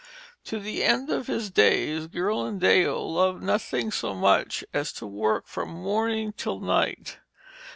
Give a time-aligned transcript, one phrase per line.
[0.45, 5.69] To the end of his days Ghirlandaio loved nothing so much as to work from
[5.69, 7.19] morning till night.